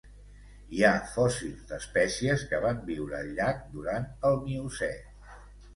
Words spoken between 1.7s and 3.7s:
d'espècies que van viure al llac